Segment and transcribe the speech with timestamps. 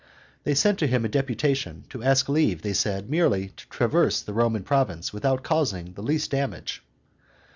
[0.45, 4.33] They sent to him a deputation, to ask leave, they said, merely to traverse the
[4.33, 6.83] Roman province without causing the least damage.